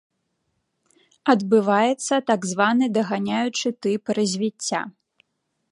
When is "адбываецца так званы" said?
1.33-2.85